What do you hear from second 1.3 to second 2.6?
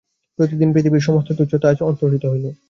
তুচ্ছতা আজ অন্তর্হিত হইল।